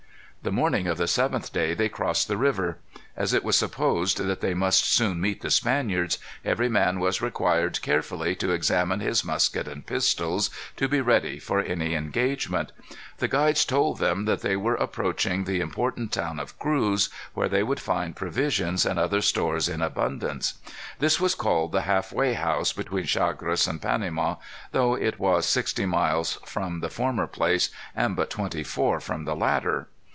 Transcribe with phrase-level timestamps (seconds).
[0.43, 2.79] The morning of the seventh day they crossed the river.
[3.15, 7.79] As it was supposed that they must soon meet the Spaniards, every man was required
[7.83, 12.71] carefully to examine his musket and pistols, to be ready for any engagement.
[13.19, 17.61] The guides told them that they were approaching the important town of Cruz, where they
[17.61, 20.55] would find provisions and other stores in abundance.
[20.97, 24.37] This was called the halfway house between Chagres and Panama,
[24.71, 29.25] though it was sixty eight miles from the former place and but twenty four from
[29.25, 29.87] the latter.